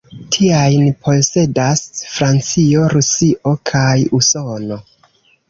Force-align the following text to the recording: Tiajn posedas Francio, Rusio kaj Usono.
Tiajn 0.35 0.85
posedas 1.07 1.83
Francio, 2.15 2.87
Rusio 2.95 3.55
kaj 3.73 3.93
Usono. 4.21 4.81